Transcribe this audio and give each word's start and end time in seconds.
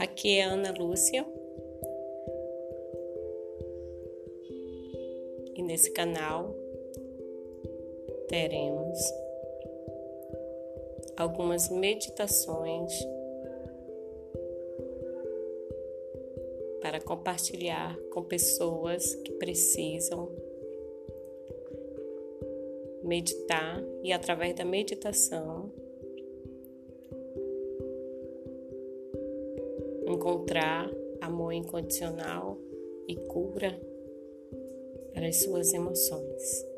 Aqui 0.00 0.38
é 0.38 0.44
Ana 0.44 0.72
Lúcia. 0.72 1.26
E 5.54 5.62
nesse 5.62 5.90
canal 5.92 6.56
teremos 8.26 8.98
algumas 11.18 11.68
meditações 11.68 12.90
para 16.80 16.98
compartilhar 17.02 17.94
com 18.10 18.24
pessoas 18.24 19.14
que 19.16 19.32
precisam 19.32 20.30
meditar 23.04 23.84
e 24.02 24.14
através 24.14 24.54
da 24.56 24.64
meditação 24.64 25.70
encontrar 30.10 30.90
amor 31.20 31.52
incondicional 31.52 32.58
e 33.06 33.16
cura 33.16 33.78
para 35.12 35.28
as 35.28 35.42
suas 35.42 35.72
emoções. 35.72 36.69